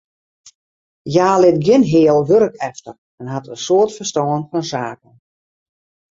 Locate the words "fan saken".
4.49-5.13